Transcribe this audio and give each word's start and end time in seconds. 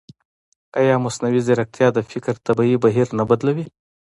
ایا 0.79 0.95
مصنوعي 1.05 1.41
ځیرکتیا 1.47 1.87
د 1.93 1.99
فکر 2.11 2.33
طبیعي 2.47 2.77
بهیر 2.83 3.07
نه 3.17 3.23
بدلوي؟ 3.29 3.65